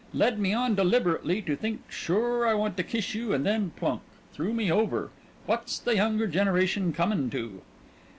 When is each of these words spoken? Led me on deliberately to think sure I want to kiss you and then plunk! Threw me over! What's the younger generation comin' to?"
Led 0.15 0.39
me 0.39 0.51
on 0.51 0.73
deliberately 0.73 1.43
to 1.43 1.55
think 1.55 1.81
sure 1.91 2.47
I 2.47 2.55
want 2.55 2.75
to 2.77 2.81
kiss 2.83 3.13
you 3.13 3.33
and 3.33 3.45
then 3.45 3.69
plunk! 3.75 4.01
Threw 4.33 4.51
me 4.51 4.71
over! 4.71 5.11
What's 5.45 5.77
the 5.77 5.95
younger 5.95 6.25
generation 6.25 6.91
comin' 6.91 7.29
to?" 7.29 7.61